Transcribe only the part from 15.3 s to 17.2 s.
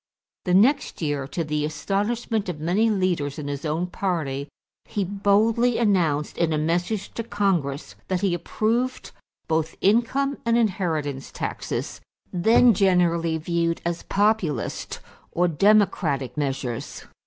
or Democratic measures.